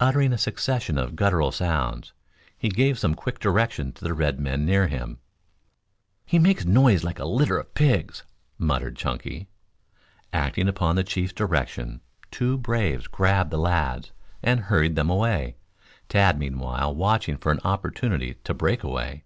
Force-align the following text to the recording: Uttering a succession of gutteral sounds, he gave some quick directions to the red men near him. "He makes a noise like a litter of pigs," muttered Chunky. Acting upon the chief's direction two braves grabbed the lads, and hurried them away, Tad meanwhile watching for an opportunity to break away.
Uttering 0.00 0.32
a 0.32 0.36
succession 0.36 0.98
of 0.98 1.14
gutteral 1.14 1.52
sounds, 1.54 2.12
he 2.58 2.68
gave 2.70 2.98
some 2.98 3.14
quick 3.14 3.38
directions 3.38 3.94
to 4.00 4.04
the 4.04 4.14
red 4.14 4.40
men 4.40 4.66
near 4.66 4.88
him. 4.88 5.20
"He 6.26 6.40
makes 6.40 6.64
a 6.64 6.68
noise 6.68 7.04
like 7.04 7.20
a 7.20 7.24
litter 7.24 7.56
of 7.56 7.72
pigs," 7.72 8.24
muttered 8.58 8.96
Chunky. 8.96 9.48
Acting 10.32 10.66
upon 10.66 10.96
the 10.96 11.04
chief's 11.04 11.32
direction 11.34 12.00
two 12.32 12.58
braves 12.58 13.06
grabbed 13.06 13.52
the 13.52 13.58
lads, 13.58 14.10
and 14.42 14.58
hurried 14.62 14.96
them 14.96 15.08
away, 15.08 15.54
Tad 16.08 16.36
meanwhile 16.36 16.92
watching 16.92 17.36
for 17.36 17.52
an 17.52 17.60
opportunity 17.62 18.34
to 18.42 18.52
break 18.52 18.82
away. 18.82 19.22